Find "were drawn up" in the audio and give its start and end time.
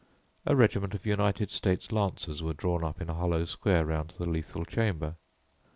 2.41-3.01